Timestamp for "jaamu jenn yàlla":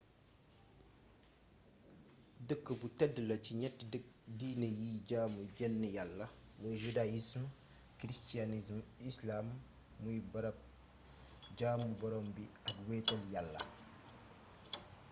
5.09-6.25